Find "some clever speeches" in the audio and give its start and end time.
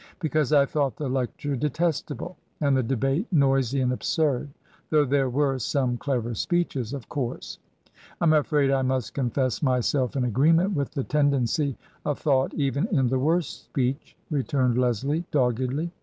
5.59-6.91